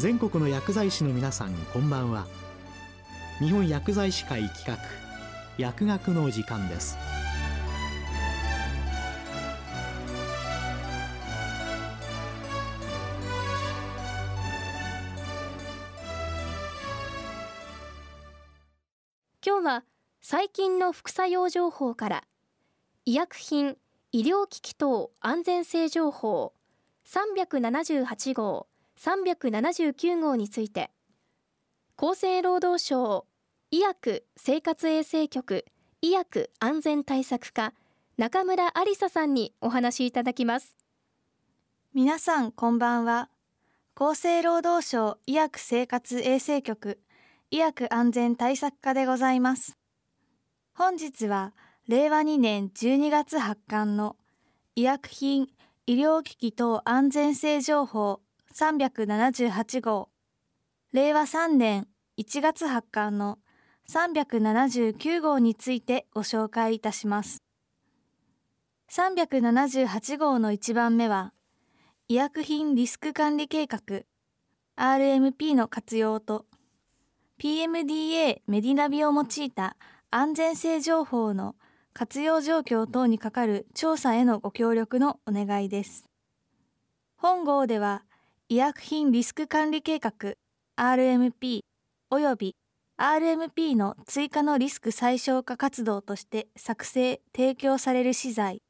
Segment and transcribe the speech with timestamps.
[0.00, 2.26] 全国の薬剤師の皆さんこんばんは。
[3.38, 4.78] 日本薬剤師会企画
[5.58, 6.96] 薬学の時間です。
[19.44, 19.84] 今日は
[20.22, 22.24] 最近の副作用情報から
[23.04, 23.76] 医薬品
[24.12, 26.54] 医療機器等安全性情報
[27.06, 28.69] 378号。
[29.02, 30.90] 379号について
[31.96, 33.26] 厚生労働省
[33.70, 35.64] 医薬生活衛生局
[36.02, 37.72] 医薬安全対策課
[38.18, 40.76] 中村ありささんにお話しいただきます。
[41.94, 43.30] 皆さんこんばんは。
[43.94, 47.00] 厚生労働省医薬生活衛生局
[47.50, 49.78] 医薬安全対策課でございます。
[50.74, 51.54] 本日は
[51.88, 54.16] 令和2年12月発刊の
[54.76, 55.48] 医薬品
[55.86, 58.20] 医療機器等安全性情報
[58.54, 60.08] 378号
[60.92, 61.86] 令和3年
[62.18, 63.38] 1月発刊の
[63.88, 67.42] 379号についてご紹介いたします。
[68.90, 71.32] 378号の1番目は、
[72.08, 73.80] 医薬品リスク管理計画
[74.76, 76.46] RMP の活用と
[77.38, 79.76] PMDA メディナビを用いた
[80.10, 81.54] 安全性情報の
[81.92, 86.06] 活用状況等にかかる調査へのご協力のお願いです。
[87.16, 88.02] 本号では
[88.52, 90.10] 医薬品リスク管理計画
[90.76, 91.60] RMP
[92.10, 92.56] 及び
[92.98, 98.60] RMP の追加のリスク最小化活動として作成・提供される資材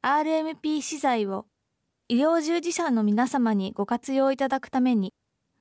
[0.00, 1.46] RMP 資材を
[2.06, 5.12] 医療従事者の皆様にご活用いただくために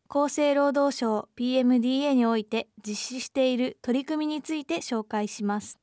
[0.09, 5.79] 厚生労働省 PMDA において実施している取り組みについて紹介します。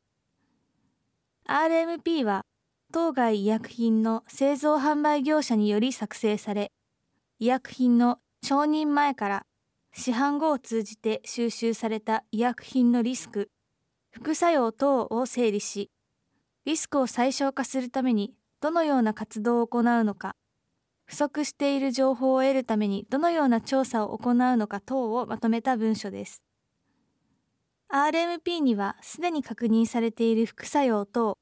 [1.48, 2.42] RMP は
[2.92, 6.70] 当該医薬品の製造販売業者により作成され
[7.42, 9.46] 医薬品の承認前から
[9.92, 13.50] 市販後を通じて収集された医薬品のリスク、
[14.12, 15.90] 副作用等を整理し、
[16.66, 20.36] リスクを最小化するためにどのような活動を行うのか、
[21.04, 26.44] 不足している情報を得るためにどのような調査を行うのか等をまとめた文書です。
[27.92, 31.36] RMP にはすでに確認されている副作用等、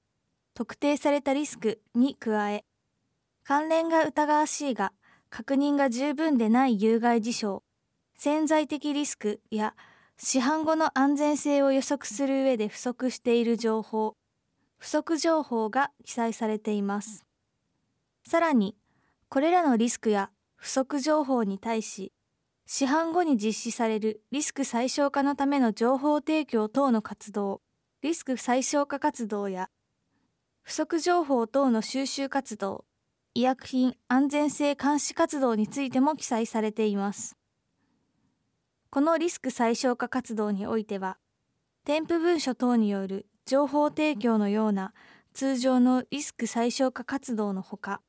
[0.55, 2.65] 特定されたリスクに加え、
[3.44, 4.94] 関連が疑わしいが
[5.30, 7.62] 確認が十分でない有害事象、
[8.16, 9.74] 潜在的リスクや
[10.18, 14.16] 市販後の安全性を予測する上で不足している情報、
[14.76, 17.24] 不足情報が記載されています。
[18.26, 18.76] さらに、
[19.28, 22.12] これらのリスクや不足情報に対し、
[22.66, 27.62] 市販後に実施されるリスク最小化のための情報提供等の活動、
[28.02, 29.70] リスク最小化活動や、
[30.62, 32.84] 不足情報等の収集活動、
[33.32, 37.36] 医薬品安全性監視活動についても記載されています。
[38.91, 41.16] このリスク最小化活動においては、
[41.84, 44.92] 添付文書等による情報提供のような
[45.32, 48.00] 通常のリスク最小化活動のほか、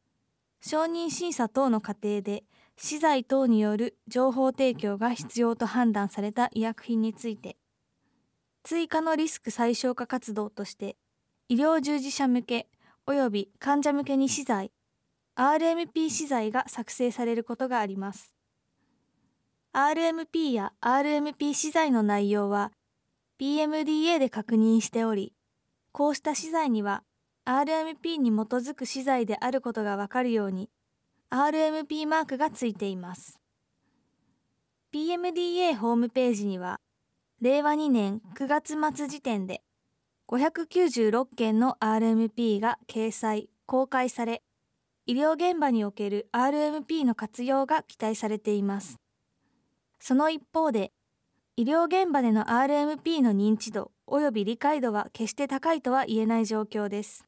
[0.59, 2.43] 承認審査等の過程で
[2.75, 7.57] 資材等による情報提供が必要と判断された医薬品について、
[8.63, 10.97] 追加のリスク最小化活動として、
[11.47, 12.69] 医療従事者向け
[13.05, 14.71] 及び患者向けに資材、
[15.41, 18.31] RMP 資材が作成されることがあります。
[19.74, 22.72] RMP や RMP 資材の内容は
[23.40, 25.34] PMDA で確認しており、
[25.94, 27.01] こうした資材には
[27.46, 30.69] RMP に基づく資材であることがわかるように
[31.31, 33.40] RMP マークがついています。
[34.94, 36.80] PMDA ホームページには
[37.41, 39.63] 令和2年9月末時点で
[40.28, 44.44] 596件の RMP が掲載、公開され、
[45.11, 48.97] 医療現場における RMP の活用が期待されています。
[49.99, 50.94] その一方で、
[51.57, 57.25] 医療現場での RMP の認知度及び理解度は決して高いとは言えない状況です。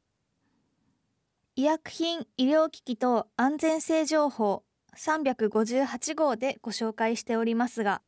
[1.57, 4.63] 医薬品医療機器等安全性情報
[4.95, 8.01] 358号でご紹介しておりますが、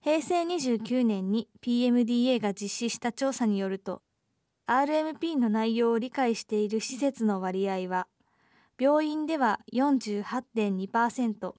[0.00, 4.00] 平成29年に PMDA が実施した調査によると、
[4.68, 8.06] RMP の内容を理解している施設の割合は、
[8.80, 11.54] 病院では48.2%、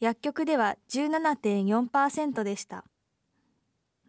[0.00, 2.84] 薬局では17.4%でした。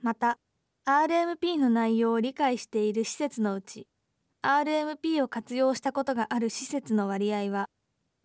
[0.01, 0.39] また、
[0.85, 3.87] RMP の内容を理解している施設のうち、
[4.41, 7.69] RMP を活用したことがある施設の割合は、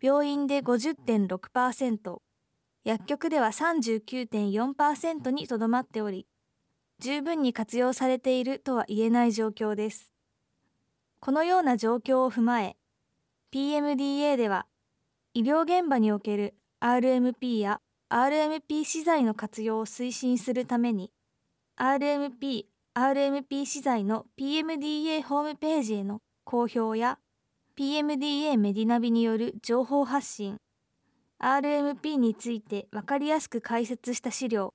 [0.01, 2.17] 病院で50.6%、
[2.83, 6.25] 薬局では39.4%にとどまっており、
[6.97, 10.11] 十分に活用されているとは言えない状況です。
[11.19, 12.77] このような状況を踏まえ、
[13.53, 14.65] PMDA では、
[15.33, 21.11] 医療現場における RMP や RMP 資材の活用を推進するために
[21.77, 22.63] RMP、
[22.95, 27.19] RMP 資材の PMDA ホームページへの公表や
[27.77, 30.57] PMDA メディナビによる情報発信
[31.39, 34.73] RMP について分かりやすく解説した資料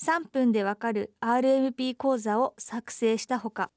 [0.00, 3.70] 3分でわかる RMP 講座を作成したほか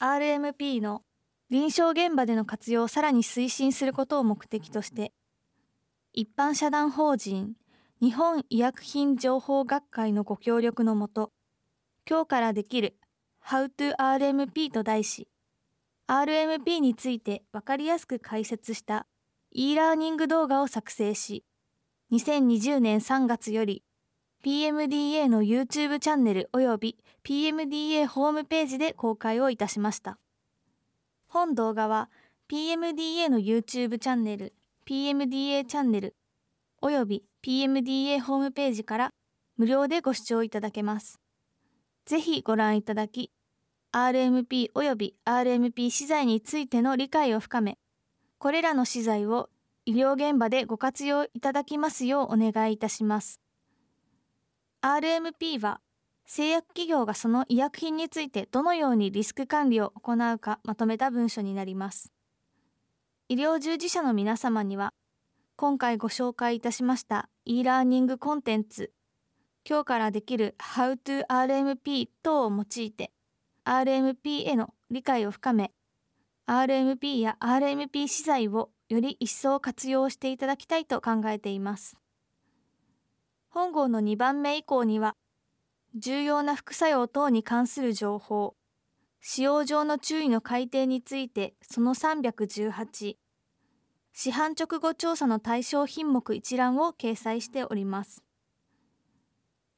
[0.00, 1.02] RMP の
[1.48, 5.12] 臨床現場での活用をさらに推進することを目的として
[6.12, 7.54] 一般社団法人
[8.02, 11.30] 日本医薬品情報学会のご協力のもと
[12.08, 12.96] 今日からできる
[13.44, 15.28] How to RMP と題し
[16.08, 19.06] RMP について分かりやすく解説した
[19.52, 21.44] e ラーニング動画を作成し
[22.12, 23.84] 2020年3月より
[24.44, 30.18] PMDA の YouTube チャンネル及び PMDA ホームページで公開をいたしました。
[31.36, 32.08] 本動画は
[32.50, 34.54] PMDA の YouTube チャンネル、
[34.88, 36.16] PMDA チャンネル
[36.82, 39.10] 及び PMDA ホームページから
[39.58, 41.20] 無料でご視聴いただけます。
[42.06, 43.32] ぜひご覧いただき、
[43.92, 47.76] RMP 及び RMP 資材についての理解を深め、
[48.38, 49.50] これらの資材を
[49.84, 53.42] 医療現場でご活用いただきますようお願いいたします。
[54.80, 55.82] RMP は
[56.26, 62.12] 製薬企業がその医薬品についてどのようにリスク管理を行うかまとめた文書になります。
[63.28, 64.92] 医療従事者の皆様には
[65.56, 68.92] 今回ご紹介いたしました e ラーニングコンテンツ
[69.68, 73.10] 今日からできる How to RMP 等を用いて
[73.64, 75.72] RMP への理解を深め
[76.46, 81.96] RMP や RMP 資材をより一層活用していただきたいと考えています。
[83.48, 85.16] 本号の2番目以降には、
[85.98, 88.54] 重要な副作用等に関する情報、
[89.22, 93.16] 使用上の注意の改定についてその318、
[94.12, 98.22] 市販直後調査の対象品目一覧を掲載しております。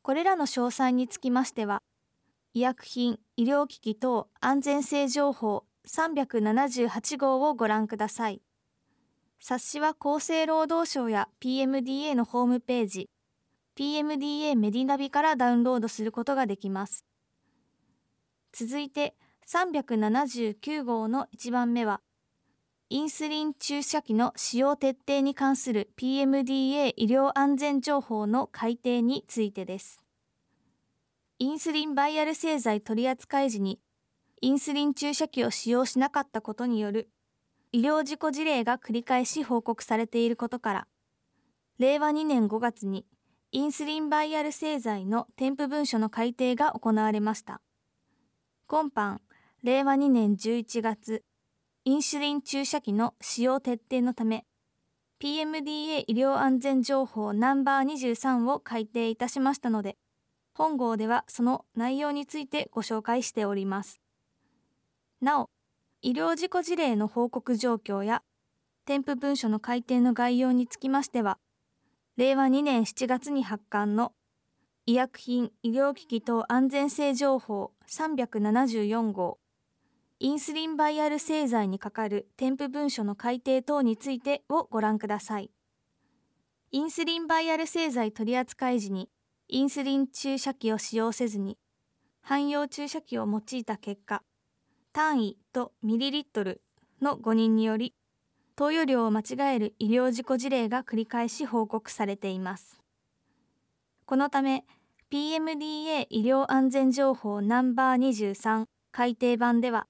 [0.02, 1.82] これらの詳細につきましては、
[2.52, 8.42] 医薬品、医療機器等安全性情報378号をご覧ください。
[9.38, 13.08] 冊子は厚生労働省や PMDA のホームページ、
[13.78, 17.04] PMDA メディナビからダウンロードすることができます。
[18.52, 19.14] 続いて
[19.46, 22.00] 379号の1番目は、
[22.90, 30.02] インスリン注射器の使用徹底に関する PMDA 医療安全情報の改定についてです。
[31.38, 33.78] インスリンバイアル製剤取扱時に、
[34.40, 37.10] インスリン注射器を使用しなかったことによる
[37.70, 40.88] 医療事故事例が繰り返し報告されていることから、
[41.78, 43.06] 令和2年5月に
[43.50, 47.62] インスリンバイアル製剤の添付文書の改定が行われました。
[48.66, 49.20] 今般、
[49.62, 51.24] 令和2年11月、
[51.86, 54.44] インシュリン注射器の使用徹底のため、
[55.18, 59.96] PMDA 医療安全情報ナンバー23を改定いたしましたので、
[60.52, 63.98] 本号ではその内容についてご紹介しております。
[65.22, 65.48] なお、
[66.02, 68.22] 医療事故事例の報告状況や
[68.84, 71.38] 添付文書の改定の概要につきましては、
[72.18, 74.12] 令和2年7月に発刊の
[74.86, 79.38] 医薬品医療機器等安全性情報374号
[80.18, 85.52] インスリンバイアル製剤にかかる添付文書の改定等についてをご覧ください。
[86.72, 89.08] インスリンバイアル製剤取扱時に
[89.46, 91.56] インスリン注射器を使用せずに
[92.22, 94.25] 汎用注射器を用いた結果
[94.92, 96.62] 単位とミリリットル
[97.00, 97.94] の誤認により
[98.58, 102.80] 投与量を間違える医療事故事例が繰り返し報告されています。
[104.04, 104.64] このため
[105.12, 109.86] PMDA 医療安全情報ナンバー23改訂版では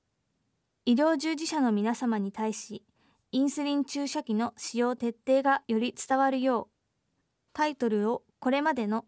[0.85, 2.85] 医療従事者の皆様に対し
[3.33, 6.67] インスリン注射器の使用徹底がより伝わるよう
[7.55, 9.07] タイトルをこれまでの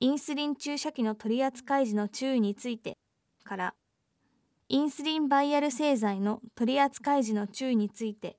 [0.00, 2.96] インスリン注射器の取扱い時の注意について
[3.44, 3.74] から
[4.70, 8.38] インスリンバイアル製剤の取扱い時の注意について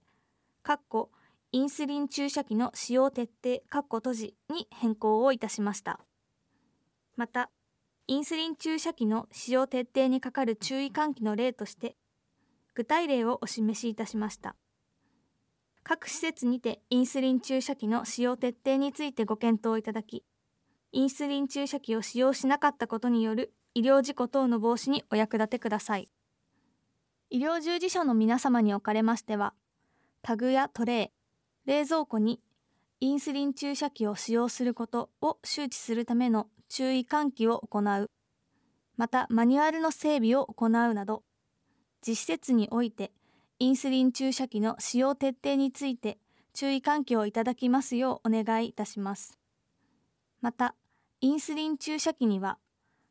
[0.69, 1.09] かっこ
[1.51, 5.99] インスリン注射器の使用徹底かっこ閉じに変更をいたしました。
[7.15, 7.49] また、
[8.05, 11.95] インスリン注射器の使用徹底にかかる注意喚起の例として、
[12.75, 14.55] 具体例をお示しいたしました。
[15.81, 20.23] 各施設にてインスリン注射器の使用徹底についてご検討いただき、
[20.91, 26.11] インスリン注射器を使用しなかったことによる医療事故等の防止にお役立てください。
[27.31, 29.55] 医療従事者の皆様におかれましては、
[30.21, 31.11] タグやトレ
[31.65, 32.41] イ、冷蔵庫に
[32.99, 38.11] インスリン注射器を使用することを周知するための注意喚起を行う、
[38.97, 41.23] またマニュアルの整備を行うなど、
[42.05, 43.11] 実施設において
[43.59, 46.17] インスリン注射器の使用徹底について
[46.53, 49.38] 注意喚起をいただきますようお願いいたします。
[50.41, 50.75] また
[51.21, 52.57] インスリン注射器には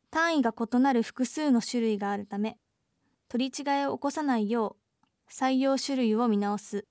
[0.09, 2.57] 単位が異なる複数の種類があるため
[3.27, 6.87] 取り違えを起こさないよう採用種類を見直す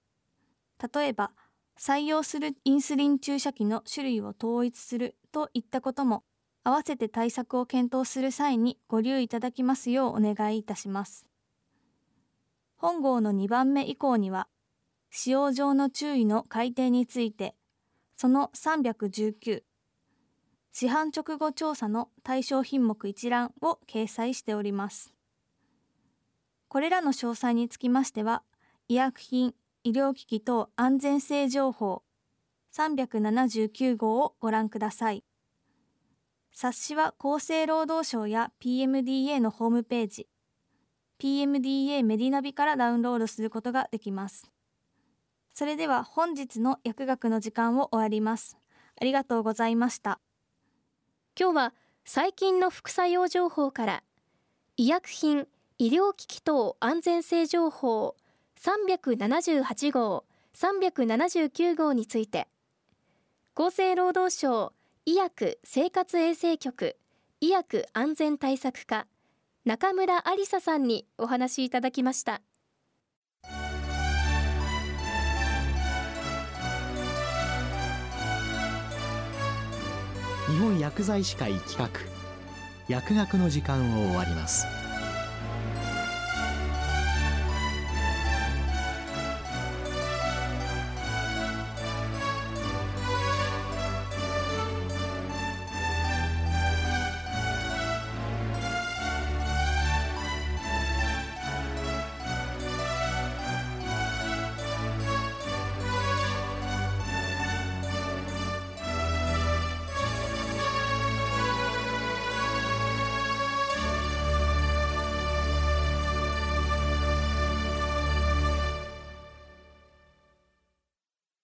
[0.92, 1.32] 例えば
[1.78, 6.24] 採用するインスリン注射器の種類を統一するといったことも
[6.64, 11.26] 合わせて対策を検討する際にご留意いただきますようお願いいたします
[12.76, 14.48] 本号の2番目以降には
[15.10, 17.54] 使用上の注意の改定について
[18.16, 19.62] その319
[20.80, 25.12] 市販直後調査の対象品目一覧を掲載しております。
[26.68, 28.44] これらの詳細につきましては、
[28.86, 29.54] 医薬品、
[29.88, 32.02] 医療機器等安全性情報
[32.76, 35.24] 379号をご覧ください。
[36.52, 40.28] 冊子は厚生労働省や PMDA のホームページ、
[41.18, 44.50] PMDA メディナビからダウンロードすることができます。
[45.54, 48.58] それでは本日の薬学の時間を終わります。
[49.00, 50.20] ありがとうございました。
[51.34, 54.02] 今日は最近の副作用情報から
[54.76, 55.46] 医薬品
[55.78, 58.16] 医療機器等安全性情報
[58.60, 60.24] 378号
[60.54, 62.48] 379号について
[63.54, 64.72] 厚生労働省
[65.06, 66.96] 医薬生活衛生局
[67.40, 69.06] 医薬安全対策課
[69.64, 72.40] 中村ありささんにお話しいただきました。
[80.48, 81.90] 日本薬剤師会企画
[82.88, 84.66] 薬学の時間を終わります